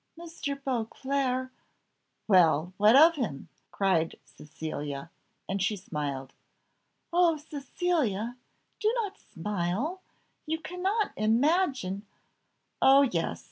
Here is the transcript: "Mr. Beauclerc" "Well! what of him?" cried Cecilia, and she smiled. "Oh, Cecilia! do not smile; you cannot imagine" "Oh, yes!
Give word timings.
"Mr. 0.17 0.59
Beauclerc" 0.63 1.51
"Well! 2.27 2.73
what 2.77 2.95
of 2.95 3.17
him?" 3.17 3.49
cried 3.69 4.15
Cecilia, 4.25 5.11
and 5.47 5.61
she 5.61 5.75
smiled. 5.75 6.33
"Oh, 7.13 7.37
Cecilia! 7.37 8.35
do 8.79 8.91
not 8.95 9.19
smile; 9.19 10.01
you 10.47 10.59
cannot 10.59 11.11
imagine" 11.15 12.07
"Oh, 12.81 13.03
yes! 13.03 13.39